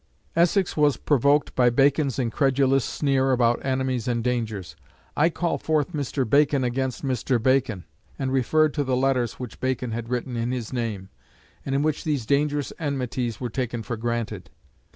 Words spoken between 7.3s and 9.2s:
Bacon," and referred to the